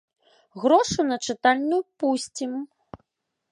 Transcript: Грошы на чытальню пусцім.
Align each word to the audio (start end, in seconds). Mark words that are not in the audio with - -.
Грошы 0.63 1.05
на 1.09 1.17
чытальню 1.27 1.77
пусцім. 2.03 2.51